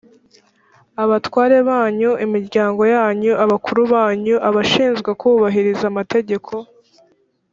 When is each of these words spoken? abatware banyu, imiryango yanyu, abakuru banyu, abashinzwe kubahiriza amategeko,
abatware 1.03 1.57
banyu, 1.69 2.11
imiryango 2.25 2.81
yanyu, 2.95 3.33
abakuru 3.43 3.81
banyu, 3.93 4.35
abashinzwe 4.47 5.09
kubahiriza 5.21 5.85
amategeko, 5.91 6.53